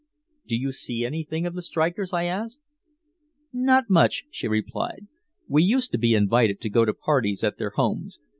[0.47, 2.59] "Do you see anything of the strikers?" I asked.
[3.53, 5.05] "Not much," she replied.
[5.47, 8.17] "We used to be invited to go to parties at their homes.